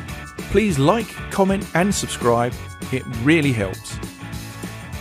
[0.52, 2.54] please like, comment, and subscribe.
[2.94, 3.98] It really helps.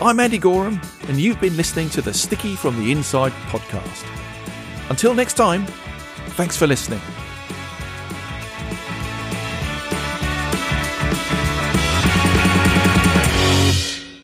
[0.00, 4.04] I'm Andy Goram, and you've been listening to the Sticky from the Inside podcast.
[4.90, 5.66] Until next time,
[6.34, 7.00] thanks for listening.